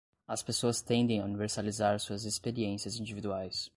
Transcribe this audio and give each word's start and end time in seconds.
As 0.27 0.41
pessoas 0.41 0.81
tendem 0.81 1.21
a 1.21 1.25
universalizar 1.25 1.99
suas 1.99 2.25
experiências 2.25 2.95
individuais 2.99 3.69